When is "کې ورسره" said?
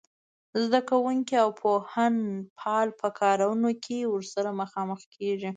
3.83-4.49